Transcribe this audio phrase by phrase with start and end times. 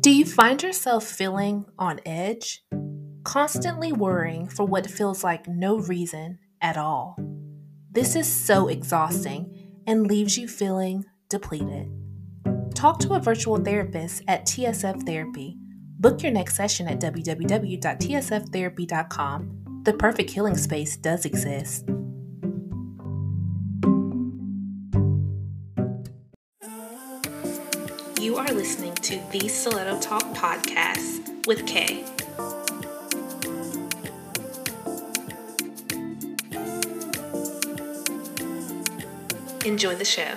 [0.00, 2.62] Do you find yourself feeling on edge?
[3.22, 7.18] Constantly worrying for what feels like no reason at all?
[7.92, 11.90] This is so exhausting and leaves you feeling depleted.
[12.74, 15.58] Talk to a virtual therapist at TSF Therapy.
[15.98, 19.82] Book your next session at www.tsftherapy.com.
[19.84, 21.84] The perfect healing space does exist.
[28.30, 32.04] You are listening to the Stiletto Talk podcast with Kay.
[39.68, 40.36] Enjoy the show.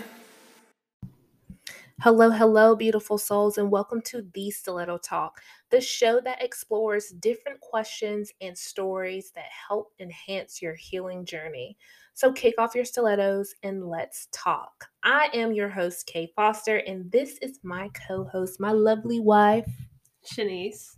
[2.02, 7.62] Hello, hello, beautiful souls, and welcome to the Stiletto Talk, the show that explores different
[7.62, 11.78] questions and stories that help enhance your healing journey.
[12.16, 14.86] So kick off your stilettos and let's talk.
[15.04, 19.70] I am your host, Kay Foster, and this is my co host, my lovely wife,
[20.24, 20.96] Shanice.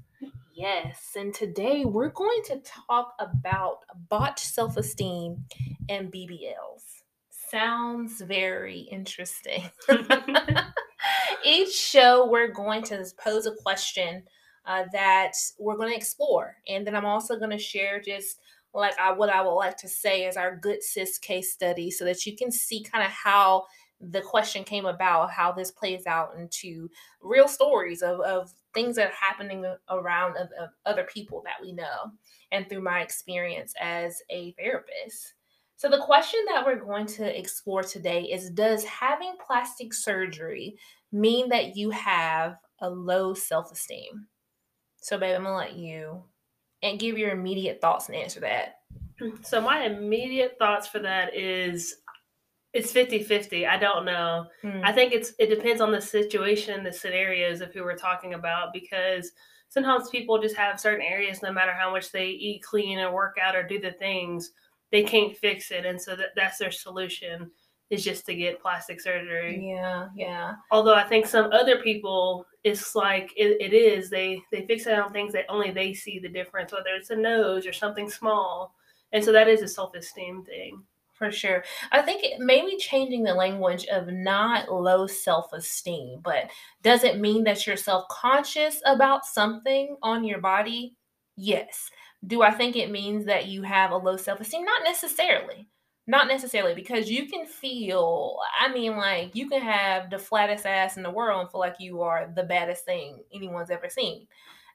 [0.54, 5.46] Yes, and today we're going to talk about botched self esteem
[5.88, 6.84] and BBLs.
[7.30, 9.70] Sounds very interesting.
[11.46, 14.24] Each show, we're going to pose a question
[14.66, 18.40] uh, that we're going to explore, and then I'm also going to share just
[18.76, 22.06] like I, what I would like to say is our good sis case study so
[22.06, 23.66] that you can see kind of how
[24.02, 26.90] the question came about, how this plays out into
[27.22, 31.72] real stories of, of things that are happening around of, of other people that we
[31.72, 32.12] know
[32.52, 35.34] and through my experience as a therapist.
[35.78, 40.78] So, the question that we're going to explore today is Does having plastic surgery
[41.12, 44.28] mean that you have a low self esteem?
[44.98, 46.24] So, babe, I'm gonna let you
[46.86, 48.80] and give your immediate thoughts and answer that.
[49.44, 51.96] So my immediate thoughts for that is
[52.74, 53.66] it's 50-50.
[53.66, 54.48] I don't know.
[54.62, 54.82] Mm.
[54.84, 58.74] I think it's it depends on the situation, the scenarios of who we're talking about
[58.74, 59.32] because
[59.70, 63.38] sometimes people just have certain areas no matter how much they eat clean or work
[63.42, 64.52] out or do the things,
[64.92, 67.50] they can't fix it and so that, that's their solution
[67.90, 69.70] is just to get plastic surgery.
[69.70, 70.54] Yeah, yeah.
[70.72, 75.14] Although I think some other people, it's like it, it is they they fixate on
[75.14, 78.74] things that only they see the difference, whether it's a nose or something small,
[79.12, 80.84] and so that is a self esteem thing.
[81.14, 81.64] For sure.
[81.94, 86.50] I think it maybe changing the language of not low self esteem, but
[86.82, 90.96] does it mean that you're self conscious about something on your body?
[91.38, 91.90] Yes.
[92.28, 94.66] Do I think it means that you have a low self esteem?
[94.66, 95.70] Not necessarily.
[96.08, 100.98] Not necessarily because you can feel, I mean, like you can have the flattest ass
[100.98, 104.28] in the world and feel like you are the baddest thing anyone's ever seen.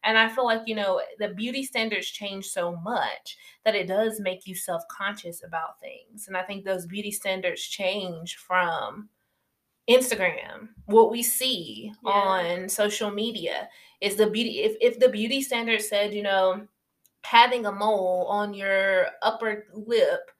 [0.02, 4.18] And I feel like, you know, the beauty standards change so much that it does
[4.18, 6.26] make you self conscious about things.
[6.26, 9.08] And I think those beauty standards change from
[9.88, 12.10] Instagram, what we see yeah.
[12.10, 13.68] on social media
[14.00, 14.60] is the beauty.
[14.60, 16.66] If, if the beauty standard said, you know,
[17.22, 20.30] having a mole on your upper lip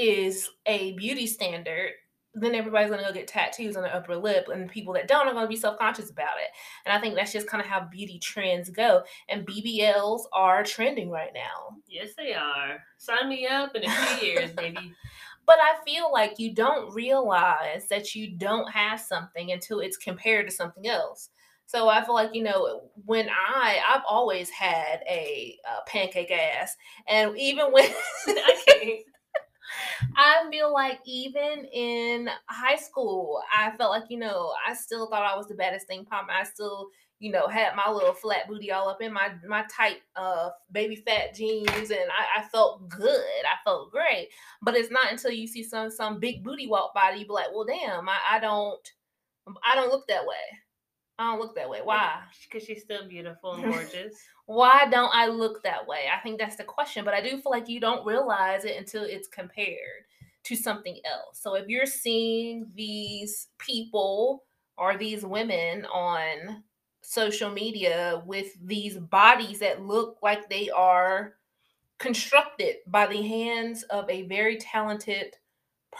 [0.00, 1.92] is a beauty standard,
[2.34, 5.34] then everybody's gonna go get tattoos on their upper lip, and people that don't are
[5.34, 6.50] gonna be self conscious about it.
[6.86, 9.02] And I think that's just kind of how beauty trends go.
[9.28, 11.76] And BBLs are trending right now.
[11.88, 12.82] Yes, they are.
[12.98, 14.94] Sign me up in a few years, baby.
[15.46, 20.46] But I feel like you don't realize that you don't have something until it's compared
[20.46, 21.30] to something else.
[21.66, 26.76] So I feel like you know when I I've always had a, a pancake ass,
[27.08, 27.84] and even when
[28.26, 29.00] I can't
[30.16, 35.30] I feel like even in high school, I felt like, you know, I still thought
[35.30, 36.26] I was the baddest thing pop.
[36.30, 39.98] I still, you know, had my little flat booty all up in my my tight
[40.16, 43.44] uh baby fat jeans and I, I felt good.
[43.44, 44.28] I felt great.
[44.62, 47.32] But it's not until you see some some big booty walk by that you be
[47.32, 48.88] like, well damn, I, I don't
[49.64, 50.36] I don't look that way.
[51.20, 51.80] I don't look that way.
[51.84, 52.20] Why?
[52.50, 54.16] Because she's still beautiful and gorgeous.
[54.46, 56.06] Why don't I look that way?
[56.12, 57.04] I think that's the question.
[57.04, 60.06] But I do feel like you don't realize it until it's compared
[60.44, 61.38] to something else.
[61.40, 64.44] So if you're seeing these people
[64.76, 66.64] or these women on
[67.02, 71.34] social media with these bodies that look like they are
[71.98, 75.34] constructed by the hands of a very talented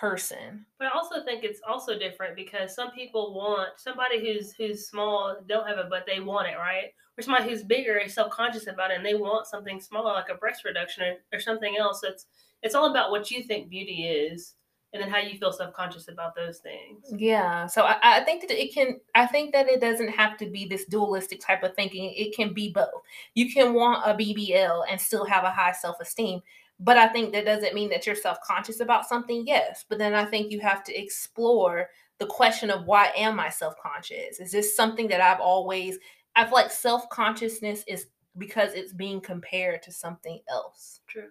[0.00, 0.64] person.
[0.79, 5.37] But I also think it's also different because some people want somebody who's who's small
[5.47, 6.94] don't have it, but they want it, right?
[7.19, 10.31] Or somebody who's bigger is self conscious about it and they want something smaller like
[10.31, 12.02] a breast reduction or, or something else.
[12.02, 12.26] It's
[12.62, 14.55] it's all about what you think beauty is
[14.93, 18.61] and then how you feel self-conscious about those things yeah so I, I, think that
[18.61, 22.12] it can i think that it doesn't have to be this dualistic type of thinking
[22.17, 22.88] it can be both
[23.35, 26.41] you can want a bbl and still have a high self-esteem
[26.80, 29.84] but I think that doesn't mean that you're self conscious about something, yes.
[29.88, 31.88] But then I think you have to explore
[32.18, 34.40] the question of why am I self conscious?
[34.40, 35.98] Is this something that I've always
[36.34, 38.06] I feel like self consciousness is
[38.38, 41.00] because it's being compared to something else.
[41.06, 41.28] True.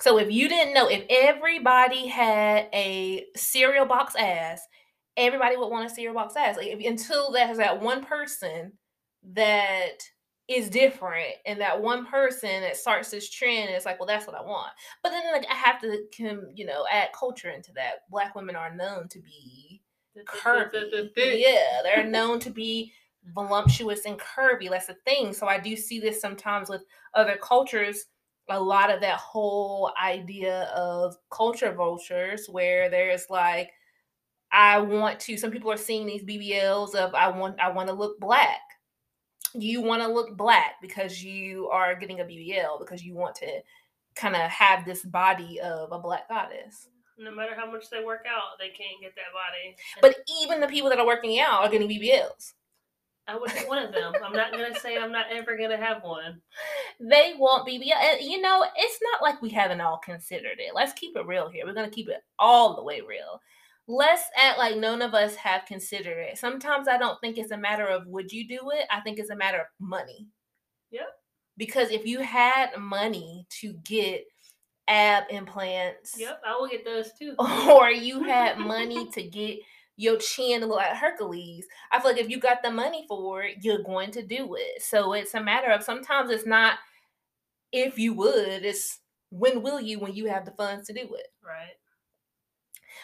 [0.00, 4.60] So if you didn't know, if everybody had a cereal box ass,
[5.16, 6.56] everybody would want a cereal box ass.
[6.56, 8.72] Like if, until there's that one person
[9.32, 10.02] that
[10.48, 14.36] is different and that one person that starts this trend it's like well that's what
[14.36, 14.70] i want.
[15.02, 18.08] But then like i have to you know add culture into that.
[18.10, 19.82] Black women are known to be
[20.26, 21.10] curvy.
[21.16, 22.92] yeah they're known to be
[23.34, 24.70] voluptuous and curvy.
[24.70, 25.34] That's the thing.
[25.34, 26.82] So i do see this sometimes with
[27.14, 28.06] other cultures.
[28.48, 33.70] A lot of that whole idea of culture vultures where there's like
[34.50, 37.92] i want to some people are seeing these bbls of i want i want to
[37.94, 38.60] look black
[39.54, 43.60] you want to look black because you are getting a BBL because you want to
[44.14, 46.88] kind of have this body of a black goddess.
[47.18, 49.76] No matter how much they work out, they can't get that body.
[50.00, 52.52] But even the people that are working out are getting BBLs.
[53.26, 54.14] I would be one of them.
[54.24, 56.40] I'm not gonna say I'm not ever gonna have one.
[56.98, 60.74] They want BBL, you know it's not like we haven't all considered it.
[60.74, 61.66] Let's keep it real here.
[61.66, 63.40] We're gonna keep it all the way real
[63.88, 66.38] let's act like none of us have considered it.
[66.38, 68.84] Sometimes I don't think it's a matter of would you do it?
[68.90, 70.28] I think it's a matter of money.
[70.90, 71.08] Yep.
[71.56, 74.26] Because if you had money to get
[74.86, 77.34] ab implants, yep, I will get those too.
[77.38, 79.58] Or you had money to get
[79.96, 81.66] your chin to look like Hercules.
[81.90, 84.82] I feel like if you got the money for it, you're going to do it.
[84.82, 86.78] So it's a matter of sometimes it's not
[87.72, 89.00] if you would, it's
[89.30, 91.28] when will you when you have the funds to do it.
[91.44, 91.74] Right.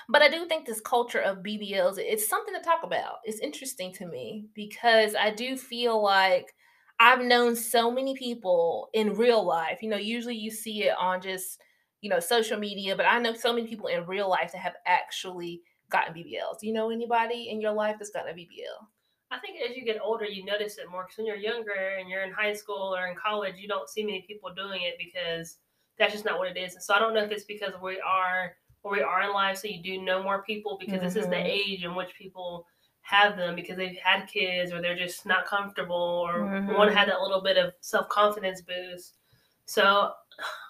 [0.09, 3.17] But I do think this culture of BBLs, it's something to talk about.
[3.25, 6.55] It's interesting to me because I do feel like
[7.01, 9.83] I've known so many people in real life.
[9.83, 11.61] You know, usually you see it on just,
[12.01, 14.77] you know, social media, but I know so many people in real life that have
[14.87, 16.61] actually gotten BBLs.
[16.61, 18.87] Do you know anybody in your life that's gotten a BBL?
[19.31, 22.09] I think as you get older, you notice it more because when you're younger and
[22.09, 25.57] you're in high school or in college, you don't see many people doing it because
[25.99, 26.75] that's just not what it is.
[26.75, 28.55] And so I don't know if it's because we are
[28.85, 31.05] where we are in life, so you do know more people because mm-hmm.
[31.05, 31.47] this is the mm-hmm.
[31.47, 32.67] age in which people
[33.01, 36.73] have them because they've had kids or they're just not comfortable or mm-hmm.
[36.75, 39.17] want to have that little bit of self confidence boost.
[39.65, 40.13] So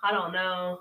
[0.05, 0.81] I don't know.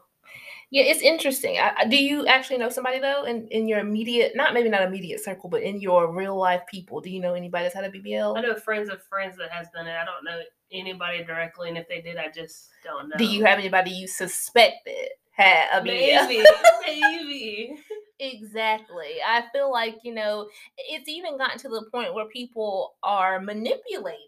[0.70, 1.60] Yeah, it's interesting.
[1.60, 5.24] I, do you actually know somebody though in, in your immediate, not maybe not immediate
[5.24, 7.02] circle, but in your real life people?
[7.02, 8.38] Do you know anybody that's had a BBL?
[8.38, 9.96] I know friends of friends that has done it.
[9.96, 10.40] I don't know
[10.72, 13.16] anybody directly, and if they did, I just don't know.
[13.18, 15.10] Do you have anybody you suspect suspected?
[15.34, 16.44] Had baby.
[16.86, 17.80] Maybe.
[18.20, 19.16] exactly.
[19.26, 20.48] I feel like, you know,
[20.78, 24.28] it's even gotten to the point where people are manipulating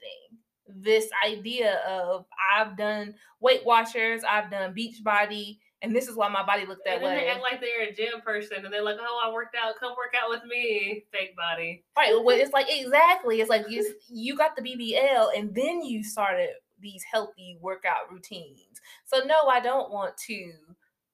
[0.67, 2.25] this idea of
[2.55, 6.95] I've done Weight Watchers, I've done Beachbody, and this is why my body looked that
[6.95, 7.15] and way.
[7.15, 9.75] They act like they're a gym person, and they're like, "Oh, I worked out.
[9.79, 12.11] Come work out with me, fake body." Right.
[12.11, 13.41] Well, it's like exactly.
[13.41, 16.49] It's like you you got the BBL, and then you started
[16.79, 18.81] these healthy workout routines.
[19.05, 20.53] So no, I don't want to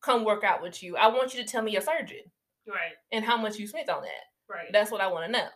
[0.01, 0.97] come work out with you.
[0.97, 2.23] I want you to tell me your surgeon.
[2.67, 2.93] Right.
[3.11, 4.53] And how much you spent on that.
[4.53, 4.67] Right.
[4.71, 5.47] That's what I want to know.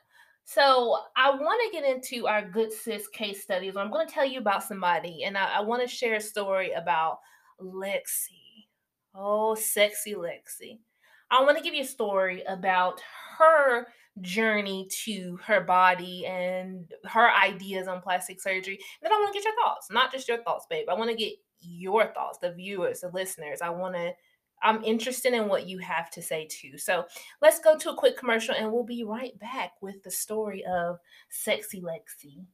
[0.45, 3.75] So I want to get into our good sis case studies.
[3.75, 6.71] I'm going to tell you about somebody, and I, I want to share a story
[6.71, 7.17] about
[7.59, 8.67] Lexi.
[9.15, 10.79] Oh, sexy Lexi.
[11.31, 13.01] I want to give you a story about
[13.39, 13.87] her
[14.21, 18.75] journey to her body and her ideas on plastic surgery.
[18.75, 20.87] And then I want to get your thoughts, not just your thoughts, babe.
[20.89, 23.61] I want to get your thoughts, the viewers, the listeners.
[23.61, 24.11] I want to
[24.63, 26.77] I'm interested in what you have to say too.
[26.77, 27.05] So
[27.41, 30.99] let's go to a quick commercial and we'll be right back with the story of
[31.29, 32.45] Sexy Lexi.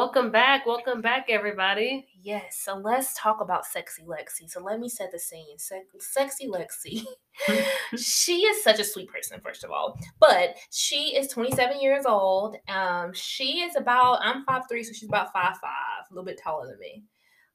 [0.00, 0.64] Welcome back.
[0.64, 2.06] Welcome back, everybody.
[2.22, 2.62] Yes.
[2.62, 4.48] So let's talk about Sexy Lexi.
[4.48, 5.58] So let me set the scene.
[5.58, 7.04] Se- sexy Lexi.
[7.98, 9.98] she is such a sweet person, first of all.
[10.18, 12.56] But she is 27 years old.
[12.66, 16.78] Um, she is about, I'm 5'3, so she's about 5'5, a little bit taller than
[16.78, 17.04] me.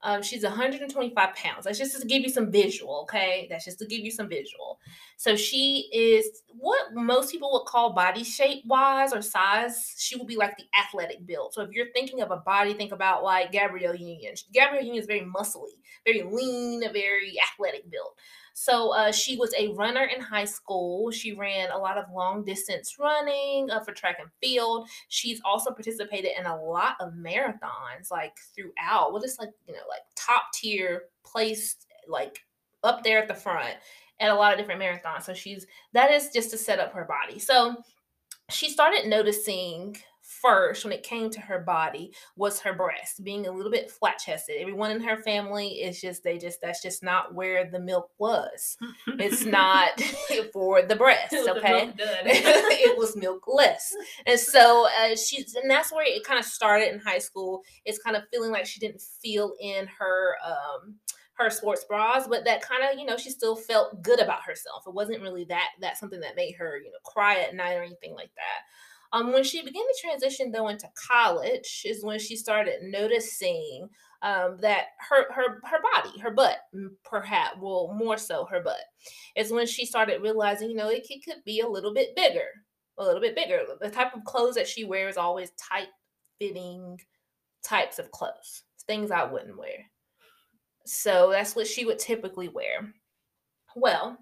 [0.03, 1.65] Um, she's 125 pounds.
[1.65, 3.47] That's just to give you some visual, okay?
[3.49, 4.79] That's just to give you some visual.
[5.17, 9.95] So she is what most people would call body shape wise or size.
[9.97, 11.53] She will be like the athletic build.
[11.53, 14.35] So if you're thinking of a body, think about like Gabrielle Union.
[14.53, 15.73] Gabrielle Union is very muscly,
[16.05, 18.11] very lean, very athletic build.
[18.57, 21.11] So uh, she was a runner in high school.
[21.11, 24.87] She ran a lot of long distance running uh, for track and field.
[25.09, 29.11] She's also participated in a lot of marathons, like throughout.
[29.11, 32.39] What is like you know like top tier placed like
[32.81, 33.75] up there at the front
[34.21, 35.23] at a lot of different marathons.
[35.23, 37.39] So she's that is just to set up her body.
[37.39, 37.75] So
[38.49, 43.51] she started noticing first when it came to her body was her breast being a
[43.51, 44.55] little bit flat chested.
[44.59, 48.77] Everyone in her family is just they just that's just not where the milk was.
[49.07, 50.01] It's not
[50.53, 51.33] for the breast.
[51.33, 53.93] Okay, it was milkless,
[54.25, 57.61] and so uh, she's and that's where it kind of started in high school.
[57.85, 60.35] It's kind of feeling like she didn't feel in her.
[60.45, 60.95] um
[61.37, 64.83] her sports bras, but that kind of, you know, she still felt good about herself.
[64.87, 67.83] It wasn't really that that something that made her, you know, cry at night or
[67.83, 68.63] anything like that.
[69.15, 73.87] Um, when she began to transition though into college is when she started noticing
[74.21, 76.57] um, that her her her body, her butt,
[77.05, 78.81] perhaps, well, more so her butt,
[79.37, 82.47] is when she started realizing, you know, it, it could be a little bit bigger,
[82.97, 83.61] a little bit bigger.
[83.79, 85.87] The type of clothes that she wears always tight
[86.37, 86.99] fitting
[87.63, 89.77] types of clothes, things I wouldn't wear.
[90.85, 92.93] So that's what she would typically wear.
[93.77, 94.17] Well,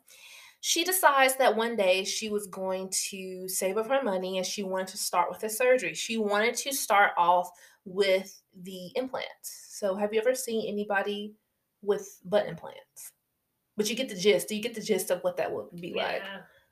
[0.66, 4.64] she decides that one day she was going to save up her money and she
[4.64, 5.94] wanted to start with a surgery.
[5.94, 7.50] She wanted to start off
[7.84, 9.68] with the implants.
[9.72, 11.34] So, have you ever seen anybody
[11.82, 13.12] with butt implants?
[13.76, 14.48] But you get the gist.
[14.48, 16.04] Do you get the gist of what that would be yeah.
[16.04, 16.22] like?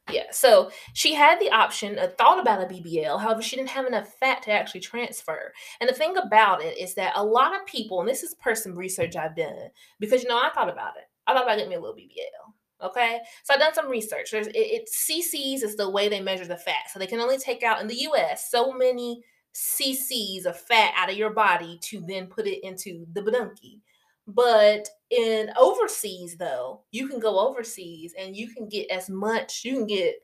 [0.10, 0.32] Yeah.
[0.32, 3.20] So she had the option, uh, thought about a BBL.
[3.20, 5.52] However, she didn't have enough fat to actually transfer.
[5.82, 8.74] And the thing about it is that a lot of people, and this is person
[8.74, 9.68] research I've done,
[10.00, 11.04] because you know I thought about it.
[11.28, 12.54] I thought about getting me a little BBL.
[12.84, 14.32] Okay, so I've done some research.
[14.32, 16.90] There's it, it cc's is the way they measure the fat.
[16.92, 18.50] So they can only take out in the U.S.
[18.50, 19.24] so many
[19.54, 23.80] cc's of fat out of your body to then put it into the badunki.
[24.28, 29.64] But in overseas, though, you can go overseas and you can get as much.
[29.64, 30.16] You can get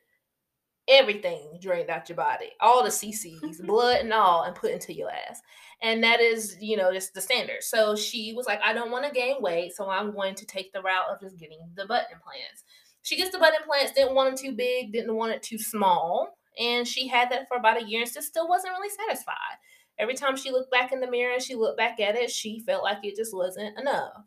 [0.88, 5.10] everything drained out your body, all the cc's, blood and all, and put into your
[5.10, 5.41] ass.
[5.82, 7.62] And that is, you know, just the standard.
[7.62, 10.74] So she was like, I don't want to gain weight, so I'm going to take
[10.74, 12.63] the route of just getting the butt implants.
[13.03, 16.38] She gets the butt implants, didn't want them too big, didn't want it too small.
[16.60, 19.58] And she had that for about a year and just still wasn't really satisfied.
[20.00, 22.60] Every time she looked back in the mirror and she looked back at it, she
[22.62, 24.24] felt like it just wasn't enough.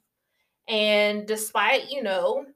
[0.69, 2.47] And despite, you know,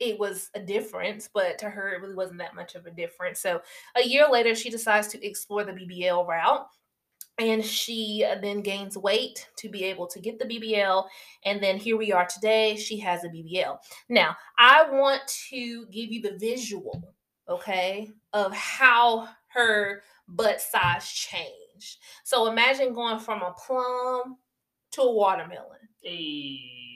[0.00, 3.38] it was a difference, but to her, it really wasn't that much of a difference.
[3.38, 3.60] So
[3.96, 6.66] a year later, she decides to explore the BBL route.
[7.38, 11.06] And she uh, then gains weight to be able to get the BBL.
[11.46, 12.76] And then here we are today.
[12.76, 13.78] She has a BBL.
[14.10, 17.02] Now, I want to give you the visual,
[17.48, 21.98] okay, of how her butt size changed.
[22.24, 24.36] So imagine going from a plum
[24.92, 25.78] to a watermelon.
[26.02, 26.89] Hey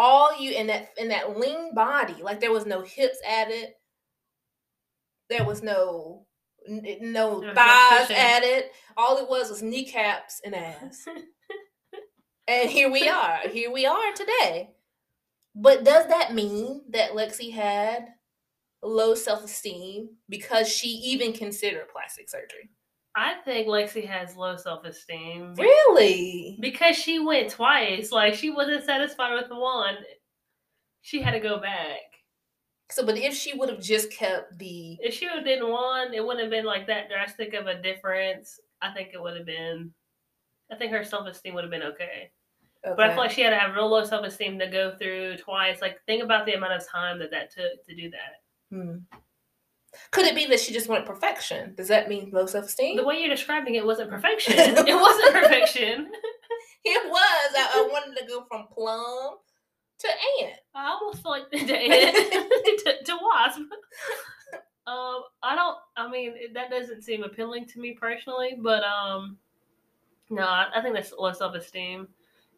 [0.00, 3.68] all you in that in that lean body, like there was no hips added,
[5.28, 6.26] there was no
[6.66, 8.64] no thighs added.
[8.96, 11.04] All it was was kneecaps and ass.
[12.48, 13.40] and here we are.
[13.50, 14.70] Here we are today.
[15.54, 18.06] But does that mean that Lexi had
[18.82, 22.70] low self esteem because she even considered plastic surgery?
[23.20, 25.54] I think Lexi has low self esteem.
[25.54, 26.56] Really?
[26.58, 28.10] Because she went twice.
[28.10, 29.96] Like she wasn't satisfied with one.
[31.02, 31.98] She had to go back.
[32.90, 36.14] So, but if she would have just kept the, if she would have done one,
[36.14, 38.58] it wouldn't have been like that drastic of a difference.
[38.80, 39.92] I think it would have been.
[40.72, 42.30] I think her self esteem would have been okay.
[42.86, 42.94] okay.
[42.96, 45.36] But I feel like she had to have real low self esteem to go through
[45.36, 45.82] twice.
[45.82, 48.74] Like, think about the amount of time that that took to do that.
[48.74, 48.96] Hmm.
[50.10, 51.74] Could it be that she just wanted perfection?
[51.74, 52.96] Does that mean low self esteem?
[52.96, 54.54] The way you're describing it wasn't perfection.
[54.56, 56.10] it wasn't perfection.
[56.84, 57.54] it was.
[57.56, 59.36] I, I, wanted to go from plum
[59.98, 60.54] to ant.
[60.74, 62.16] I almost feel like to ant
[62.84, 63.60] to, to wasp.
[64.86, 65.76] Um, I don't.
[65.96, 69.38] I mean, that doesn't seem appealing to me personally, but um,
[70.30, 72.08] no, I, I think that's low self esteem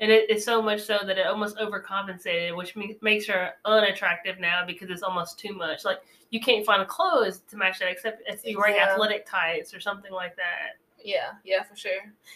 [0.02, 4.40] and it, it's so much so that it almost overcompensated, which me- makes her unattractive
[4.40, 5.85] now because it's almost too much.
[5.85, 5.99] Like
[6.30, 8.90] you can't find clothes to match that except if you wear yeah.
[8.90, 10.73] athletic tights or something like that.
[11.02, 11.92] Yeah, yeah, for sure.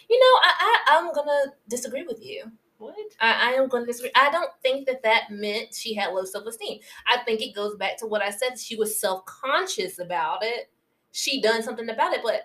[0.09, 2.51] You know, I, I I'm gonna disagree with you.
[2.79, 2.95] What?
[3.21, 4.11] I, I am going to disagree.
[4.15, 6.81] I don't think that that meant she had low self esteem.
[7.09, 8.59] I think it goes back to what I said.
[8.59, 10.71] She was self conscious about it.
[11.11, 12.43] She done something about it, but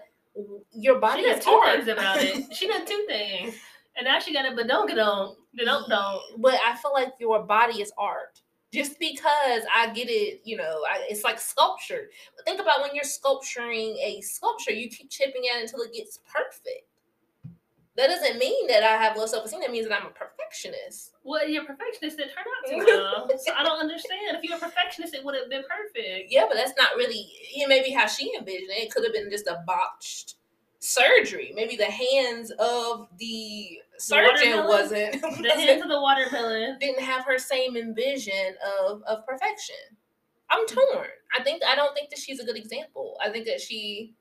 [0.72, 1.84] your body she is two hard.
[1.84, 2.46] things about it.
[2.56, 3.56] She done two things
[3.98, 5.36] And now she got a badonkadonk.
[5.58, 6.22] Don't don't.
[6.42, 8.42] But I feel like your body is art.
[8.74, 12.10] Just because I get it, you know, I, it's like sculpture.
[12.36, 15.94] But think about when you're sculpturing a sculpture, you keep chipping at it until it
[15.94, 16.88] gets perfect.
[17.98, 19.60] That doesn't mean that I have low self esteem.
[19.60, 21.12] That means that I'm a perfectionist.
[21.24, 22.18] Well, you're a perfectionist.
[22.18, 23.30] It turned out to well.
[23.46, 24.38] so I don't understand.
[24.38, 26.32] If you're a perfectionist, it would have been perfect.
[26.32, 27.30] Yeah, but that's not really.
[27.54, 28.84] Yeah, maybe how she envisioned it.
[28.84, 30.36] It could have been just a botched
[30.82, 31.54] surgery.
[31.56, 37.24] Maybe the hands of the surgeon the wasn't the hands of the watermelon didn't have
[37.26, 39.76] her same envision of of perfection.
[40.50, 41.08] I'm torn.
[41.38, 43.18] I think I don't think that she's a good example.
[43.24, 44.16] I think that she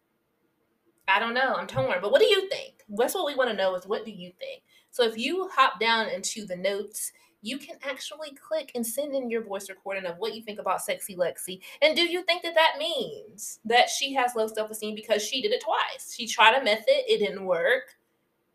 [1.08, 1.54] I don't know.
[1.54, 1.98] I'm torn.
[2.00, 2.74] But what do you think?
[2.88, 4.62] That's what we want to know is what do you think?
[4.90, 7.10] So if you hop down into the notes,
[7.42, 10.82] you can actually click and send in your voice recording of what you think about
[10.82, 11.60] Sexy Lexi.
[11.80, 15.40] And do you think that that means that she has low self esteem because she
[15.40, 16.14] did it twice?
[16.14, 17.96] She tried a method, it didn't work.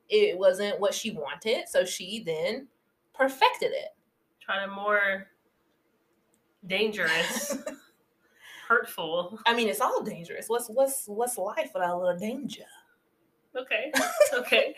[0.07, 1.67] It wasn't what she wanted.
[1.67, 2.67] So she then
[3.13, 3.95] perfected it.
[4.39, 5.27] Trying to more
[6.67, 7.57] dangerous.
[8.67, 9.39] hurtful.
[9.45, 10.47] I mean, it's all dangerous.
[10.47, 12.65] What's what's what's life without a little danger?
[13.55, 13.91] Okay.
[14.33, 14.75] Okay.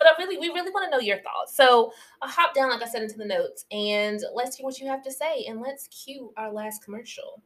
[0.00, 1.54] But I really, we really want to know your thoughts.
[1.54, 1.92] So
[2.22, 5.02] I'll hop down, like I said, into the notes, and let's hear what you have
[5.04, 7.42] to say, and let's cue our last commercial.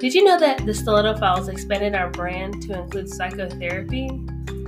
[0.00, 4.10] Did you know that the Stiletto Files expanded our brand to include psychotherapy?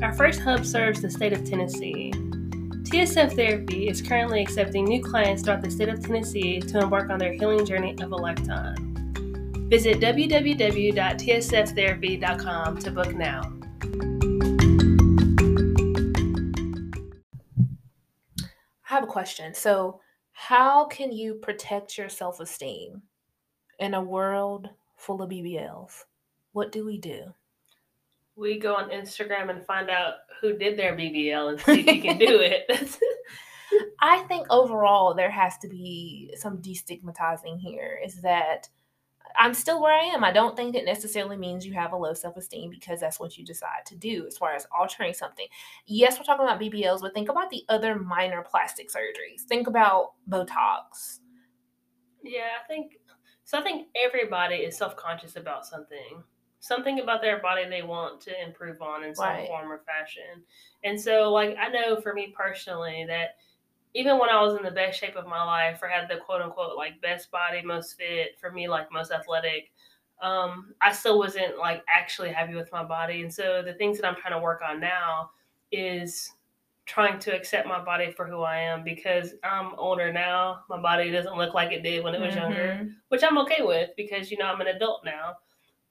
[0.03, 2.13] Our first hub serves the state of Tennessee.
[2.13, 7.19] TSF Therapy is currently accepting new clients throughout the state of Tennessee to embark on
[7.19, 8.92] their healing journey of a lifetime.
[9.73, 13.41] Visit www.tsftherapy.com to book now.
[18.45, 18.49] I
[18.83, 19.55] have a question.
[19.55, 20.03] So,
[20.33, 23.01] how can you protect your self esteem
[23.79, 26.05] in a world full of BBLs?
[26.53, 27.33] What do we do?
[28.37, 32.03] we go on Instagram and find out who did their BBL and see if you
[32.03, 32.71] can do it.
[34.01, 38.69] I think overall there has to be some destigmatizing here is that
[39.39, 40.25] I'm still where I am.
[40.25, 43.37] I don't think it necessarily means you have a low self esteem because that's what
[43.37, 45.47] you decide to do as far as altering something.
[45.87, 49.43] Yes, we're talking about BBLs, but think about the other minor plastic surgeries.
[49.43, 51.21] Think about Botox.
[52.23, 52.99] Yeah, I think
[53.45, 53.59] so.
[53.59, 56.23] I think everybody is self conscious about something
[56.63, 59.49] something about their body they want to improve on in some right.
[59.49, 60.45] form or fashion.
[60.85, 63.31] And so, like, I know for me personally that
[63.95, 66.43] even when I was in the best shape of my life or had the quote
[66.43, 69.71] unquote like best body, most fit, for me, like most athletic,
[70.23, 73.23] um, I still wasn't like actually happy with my body.
[73.23, 75.31] And so, the things that I'm trying to work on now
[75.71, 76.33] is
[76.85, 80.61] trying to accept my body for who I am because I'm older now.
[80.69, 82.53] My body doesn't look like it did when it was mm-hmm.
[82.53, 85.37] younger, which I'm okay with because, you know, I'm an adult now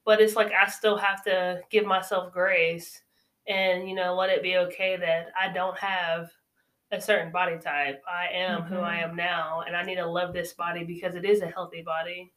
[0.04, 3.02] but it's like I still have to give myself grace
[3.48, 6.30] and you know let it be okay that I don't have
[6.92, 8.02] a certain body type.
[8.06, 8.74] I am mm-hmm.
[8.74, 9.10] who I mm-hmm.
[9.10, 12.30] am now and I need to love this body because it is a healthy body.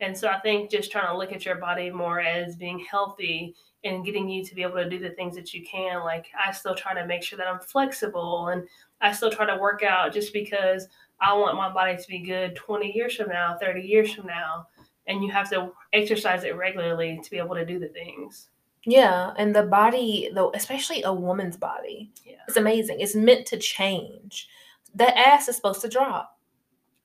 [0.00, 3.54] And so I think just trying to look at your body more as being healthy
[3.82, 6.00] and getting you to be able to do the things that you can.
[6.04, 8.68] Like I still try to make sure that I'm flexible and
[9.00, 10.86] I still try to work out just because
[11.20, 14.66] I want my body to be good 20 years from now, 30 years from now
[15.06, 18.48] and you have to exercise it regularly to be able to do the things.
[18.86, 22.36] Yeah, and the body, though, especially a woman's body, yeah.
[22.46, 23.00] it's amazing.
[23.00, 24.48] It's meant to change.
[24.94, 26.38] That ass is supposed to drop,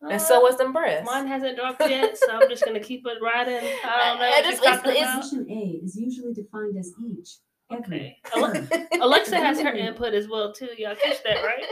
[0.03, 1.09] uh, and so is the breasts.
[1.11, 3.55] Mine hasn't dropped yet, so I'm just gonna keep it riding.
[3.83, 4.29] I don't know.
[4.29, 7.29] What it's, it's, Position A is usually defined as each.
[7.71, 8.17] Okay.
[9.01, 10.69] Alexa has her input as well too.
[10.77, 11.65] Y'all catch that, right?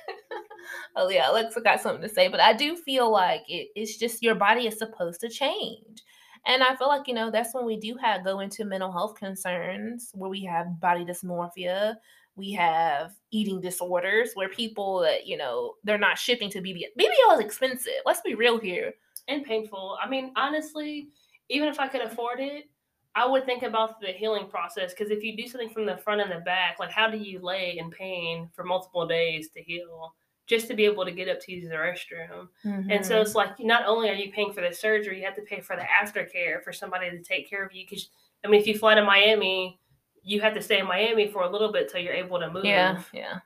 [0.96, 4.22] oh yeah, Alexa got something to say, but I do feel like it, it's just
[4.22, 6.02] your body is supposed to change.
[6.46, 9.16] And I feel like, you know, that's when we do have go into mental health
[9.16, 11.96] concerns where we have body dysmorphia,
[12.36, 16.94] we have eating disorders where people that, you know, they're not shipping to BBL.
[16.98, 17.94] BBL is expensive.
[18.04, 18.94] Let's be real here.
[19.26, 19.98] And painful.
[20.00, 21.08] I mean, honestly,
[21.48, 22.70] even if I could afford it,
[23.16, 26.20] I would think about the healing process because if you do something from the front
[26.20, 30.14] and the back, like how do you lay in pain for multiple days to heal?
[30.46, 32.48] Just to be able to get up to use the restroom.
[32.64, 32.90] Mm-hmm.
[32.90, 33.22] And so mm-hmm.
[33.22, 35.76] it's like not only are you paying for the surgery, you have to pay for
[35.76, 37.84] the aftercare for somebody to take care of you.
[37.88, 38.08] Because
[38.44, 39.80] I mean, if you fly to Miami,
[40.22, 42.64] you have to stay in Miami for a little bit till you're able to move.
[42.64, 43.38] Yeah, yeah,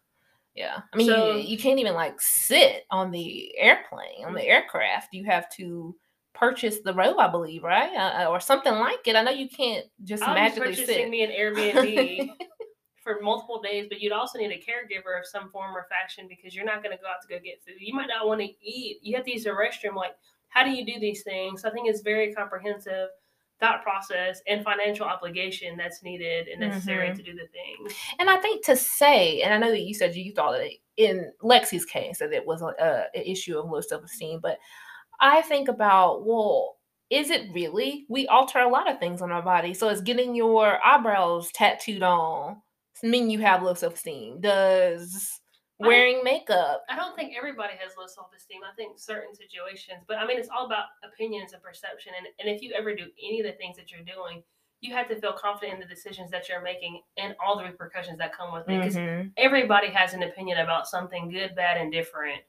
[0.55, 0.81] yeah.
[0.93, 5.15] I mean, so, you, you can't even like sit on the airplane on the aircraft.
[5.15, 5.95] You have to
[6.35, 9.17] purchase the robe, I believe, right, uh, or something like it.
[9.17, 11.09] I know you can't just I'll magically be sit.
[11.09, 12.31] me an Airbnb
[13.19, 16.55] for multiple days, but you'd also need a caregiver of some form or fashion because
[16.55, 17.75] you're not going to go out to go get food.
[17.79, 18.99] You might not want to eat.
[19.03, 19.95] You have to use the restroom.
[19.97, 20.17] Like,
[20.49, 21.65] how do you do these things?
[21.65, 23.09] I think it's very comprehensive
[23.61, 27.17] thought process and financial obligation that's needed and necessary Mhm.
[27.17, 27.89] to do the thing.
[28.19, 31.31] And I think to say, and I know that you said you thought that in
[31.43, 34.59] Lexi's case that it was a, a an issue of low self esteem, but
[35.21, 36.79] I think about well,
[37.11, 38.07] is it really?
[38.09, 39.75] We alter a lot of things on our body.
[39.75, 42.63] So is getting your eyebrows tattooed on
[43.03, 44.41] mean you have low self esteem?
[44.41, 45.41] Does
[45.79, 46.83] wearing makeup?
[46.89, 48.61] I don't think everybody has low self esteem.
[48.71, 52.13] I think certain situations, but I mean, it's all about opinions and perception.
[52.17, 54.43] And, and if you ever do any of the things that you're doing,
[54.81, 58.19] you have to feel confident in the decisions that you're making and all the repercussions
[58.19, 58.79] that come with it.
[58.79, 59.33] Because Mhm.
[59.37, 62.43] everybody has an opinion about something good, bad, and different.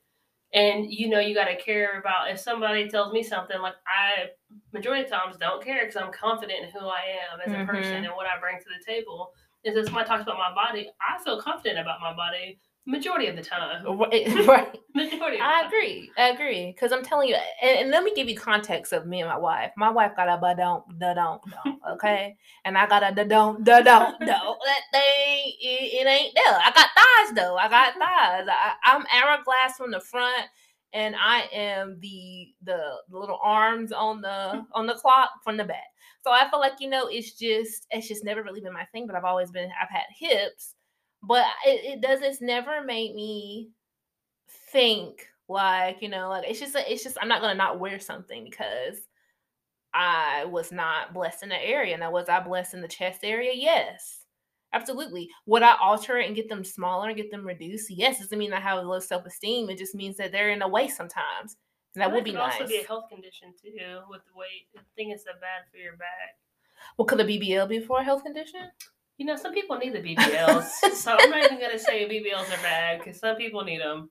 [0.53, 4.31] And you know, you got to care about if somebody tells me something, like I,
[4.73, 8.03] majority of times, don't care because I'm confident in who I am as a person
[8.03, 8.07] Mhm.
[8.07, 9.33] and what I bring to the table.
[9.65, 13.35] And if somebody talks about my body, I feel confident about my body majority of
[13.35, 13.85] the time.
[14.01, 14.77] Right, right.
[14.95, 16.11] Majority I agree.
[16.17, 16.71] I agree.
[16.71, 19.37] Because I'm telling you, and, and let me give you context of me and my
[19.37, 19.71] wife.
[19.77, 23.23] My wife got a ba don't da don't don't, okay, and I got a da
[23.23, 24.57] don't da don't don't.
[24.65, 26.59] That thing, it, it ain't there.
[26.59, 27.55] I got thighs though.
[27.55, 28.47] I got thighs.
[28.49, 30.45] I, I'm hourglass from the front,
[30.93, 35.87] and I am the the little arms on the on the clock from the back.
[36.23, 39.07] So I feel like you know, it's just it's just never really been my thing.
[39.07, 39.69] But I've always been.
[39.81, 40.75] I've had hips,
[41.23, 42.21] but it, it does.
[42.21, 43.69] It's never made me
[44.71, 48.43] think like you know like it's just it's just i'm not gonna not wear something
[48.43, 48.99] because
[49.93, 53.51] i was not blessed in the area now was i blessed in the chest area
[53.53, 54.25] yes
[54.73, 58.39] absolutely would i alter it and get them smaller and get them reduced yes doesn't
[58.39, 61.57] mean i have low self-esteem it just means that they're in the way sometimes
[61.95, 64.67] and that would be could nice also be a health condition too with the weight.
[64.77, 66.37] I think it's so bad for your back.
[66.97, 68.61] well could a bbl be for a health condition
[69.17, 72.61] You know, some people need the BBLs, so I'm not even gonna say BBLs are
[72.63, 74.09] bad because some people need them.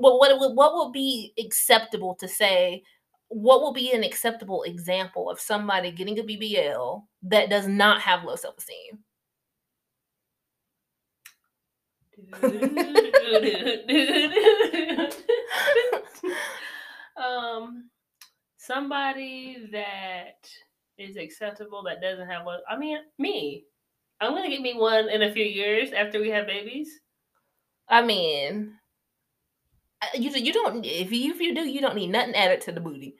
[0.00, 2.82] well, what would what would be acceptable to say?
[3.28, 8.24] What will be an acceptable example of somebody getting a BBL that does not have
[8.24, 9.04] low self esteem?
[17.20, 17.90] um,
[18.56, 20.48] somebody that
[20.98, 22.60] is acceptable that doesn't have one.
[22.68, 23.64] I mean, me.
[24.20, 26.90] I'm gonna get me one in a few years after we have babies.
[27.88, 28.74] I mean,
[30.02, 32.72] uh, you you don't if you if you do you don't need nothing added to
[32.72, 33.16] the booty.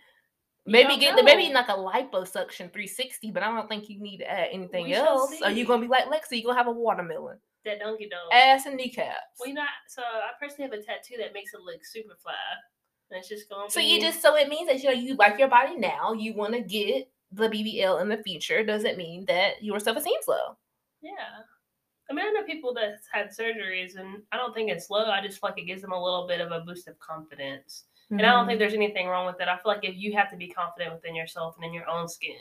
[0.66, 4.30] Maybe get the maybe like a liposuction 360, but I don't think you need to
[4.30, 5.32] add anything We else.
[5.42, 6.36] Are you gonna be like Lexi?
[6.36, 8.28] You gonna have a watermelon, That don't get dog.
[8.32, 9.40] ass and kneecaps.
[9.40, 12.34] Well, you know, so I personally have a tattoo that makes it look super fly.
[13.10, 13.70] It's just going.
[13.70, 16.12] So you just so it means that you know you like your body now.
[16.12, 18.64] You want to get the BBL in the future.
[18.64, 20.56] Doesn't mean that your self esteem's low.
[21.02, 21.12] Yeah.
[22.08, 25.04] I mean, I know people that's had surgeries, and I don't think it's low.
[25.06, 27.84] I just feel like it gives them a little bit of a boost of confidence.
[28.10, 29.46] And I don't think there's anything wrong with it.
[29.46, 32.08] I feel like if you have to be confident within yourself and in your own
[32.08, 32.34] skin,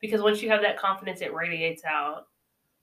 [0.00, 2.26] because once you have that confidence, it radiates out.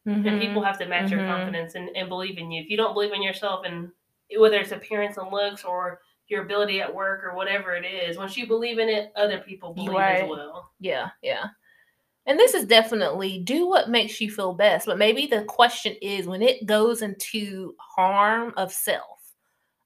[0.07, 1.27] And people have to match your Mhm.
[1.27, 2.63] confidence and, and believe in you.
[2.63, 3.91] If you don't believe in yourself, and
[4.39, 8.35] whether it's appearance and looks or your ability at work or whatever it is, once
[8.35, 10.23] you believe in it, other people believe Right.
[10.23, 10.71] as well.
[10.79, 11.47] Yeah, yeah.
[12.25, 14.87] And this is definitely do what makes you feel best.
[14.87, 19.33] But maybe the question is when it goes into harm of self,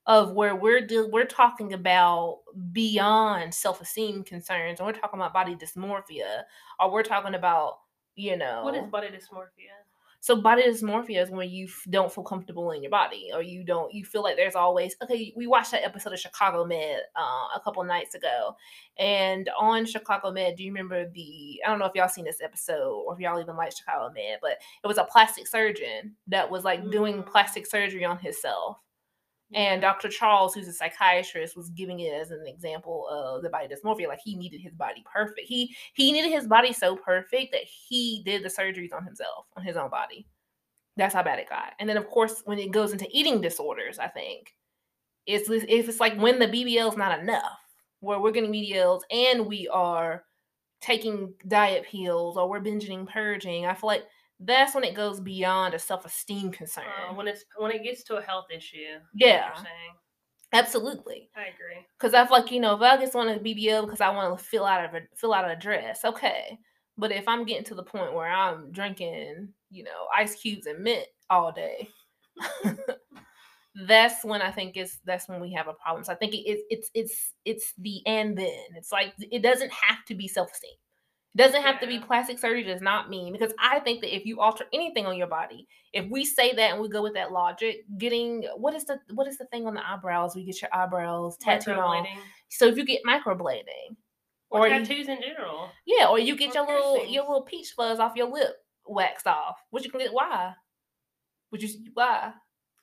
[0.05, 2.39] of where we're deal we're talking about
[2.71, 6.43] beyond self-esteem concerns, and we're talking about body dysmorphia,
[6.79, 7.79] or we're talking about,
[8.15, 9.75] you know, What is body dysmorphia?
[10.21, 13.63] So body dysmorphia is when you f- don't feel comfortable in your body, or you
[13.63, 15.33] don't you feel like there's always okay.
[15.35, 18.55] We watched that episode of Chicago Med uh, a couple nights ago,
[18.97, 21.59] and on Chicago Med, do you remember the?
[21.65, 24.39] I don't know if y'all seen this episode or if y'all even like Chicago Med,
[24.41, 27.25] but it was a plastic surgeon that was like doing Mm.
[27.31, 28.77] plastic surgery on himself.
[29.53, 30.09] And Dr.
[30.09, 34.07] Charles, who's a psychiatrist, was giving it as an example of the body dysmorphia.
[34.07, 35.47] Like he needed his body perfect.
[35.47, 39.63] He he needed his body so perfect that he did the surgeries on himself, on
[39.63, 40.27] his own body.
[40.97, 41.73] That's how bad it got.
[41.79, 44.53] And then of course, when it goes into eating disorders, I think
[45.25, 47.59] it's if it's like when the BBL is not enough,
[48.01, 50.25] where we're getting BBLs and we are
[50.81, 53.65] taking diet pills or we're binging purging.
[53.65, 54.05] I feel like
[54.39, 56.85] that's when it goes beyond a self-esteem concern.
[57.09, 58.99] Uh, when it's when it gets to a health issue.
[59.13, 59.51] Yeah.
[60.51, 61.29] Absolutely.
[61.35, 61.85] I agree.
[61.97, 64.37] Because I feel like, you know, if I just want a BBL because I want
[64.37, 66.57] to fill out of a fill out a dress, okay.
[66.97, 70.83] But if I'm getting to the point where I'm drinking, you know, ice cubes and
[70.83, 71.89] mint all day,
[73.87, 76.03] that's when I think it's that's when we have a problem.
[76.03, 78.65] So I think it, it, it's it's it's the and then.
[78.75, 80.71] It's like it doesn't have to be self esteem.
[81.35, 82.63] Doesn't have to be plastic surgery.
[82.63, 86.09] Does not mean because I think that if you alter anything on your body, if
[86.09, 89.37] we say that and we go with that logic, getting what is the what is
[89.37, 90.35] the thing on the eyebrows?
[90.35, 92.05] We get your eyebrows tattooed on.
[92.49, 93.95] So if you get microblading,
[94.49, 95.69] or, you- tattoos in general.
[95.85, 98.55] Yeah, or you get Or your little your little peach fuzz off your lip
[98.87, 99.59] waxed off.
[99.71, 100.55] Would you get why?
[101.51, 102.33] Would you why?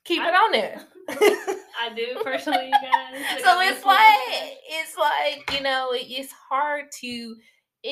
[0.05, 0.81] Keep it on there.
[1.09, 3.41] I do personally, you guys.
[3.43, 7.35] so it's like it's like you know it's hard to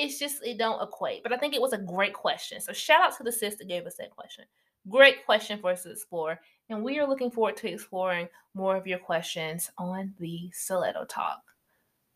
[0.03, 2.59] it's just it don't equate but i think it was a great question.
[2.59, 4.45] So shout out to the sis that gave us that question.
[4.87, 8.87] Great question for us to explore and we are looking forward to exploring more of
[8.87, 11.41] your questions on the stiletto talk.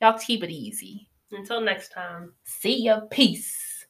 [0.02, 1.10] Y'all keep it easy.
[1.32, 2.34] Until next time.
[2.44, 3.02] see ya.
[3.12, 3.86] Peace.